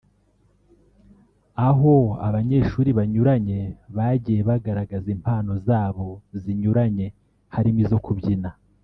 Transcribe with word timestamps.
aho 1.67 1.93
abanyeshuri 2.27 2.89
banyuranye 2.99 3.59
bagiye 3.95 4.39
bagaragaza 4.49 5.07
impano 5.15 5.51
zabo 5.67 6.07
zinyuranye 6.41 7.07
harimo 7.55 7.79
izo 7.85 7.97
kubyina 8.05 8.49